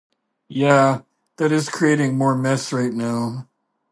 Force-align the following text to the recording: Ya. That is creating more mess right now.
Ya. 0.47 1.01
That 1.37 1.51
is 1.51 1.69
creating 1.69 2.17
more 2.17 2.35
mess 2.35 2.73
right 2.73 2.91
now. 2.91 3.47